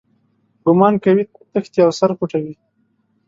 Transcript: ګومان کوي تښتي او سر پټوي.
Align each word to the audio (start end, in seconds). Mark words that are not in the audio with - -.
ګومان 0.63 0.93
کوي 1.03 1.23
تښتي 1.51 1.79
او 1.85 1.91
سر 1.99 2.11
پټوي. 2.19 2.53